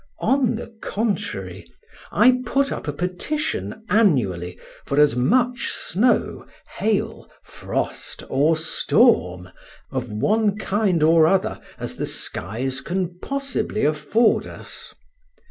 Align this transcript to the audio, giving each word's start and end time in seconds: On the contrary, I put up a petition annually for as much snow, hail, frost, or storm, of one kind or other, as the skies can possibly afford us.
On 0.17 0.55
the 0.55 0.75
contrary, 0.81 1.71
I 2.11 2.41
put 2.43 2.71
up 2.71 2.87
a 2.87 2.91
petition 2.91 3.83
annually 3.87 4.59
for 4.83 4.99
as 4.99 5.15
much 5.15 5.67
snow, 5.69 6.47
hail, 6.79 7.29
frost, 7.43 8.23
or 8.27 8.57
storm, 8.57 9.49
of 9.91 10.11
one 10.11 10.57
kind 10.57 11.03
or 11.03 11.27
other, 11.27 11.59
as 11.77 11.97
the 11.97 12.07
skies 12.07 12.81
can 12.81 13.19
possibly 13.19 13.85
afford 13.85 14.47
us. 14.47 14.91